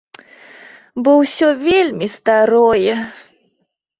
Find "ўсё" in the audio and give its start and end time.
1.23-1.49